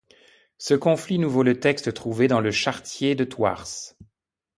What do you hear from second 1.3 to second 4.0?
le texte trouvé dans le chartrier de Thouars.